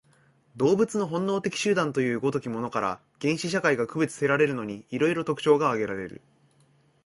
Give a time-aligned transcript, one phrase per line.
[0.57, 6.21] 動物の本能的集団という如きものから、原始社会が区別せられるのに、色々特徴が挙げられる。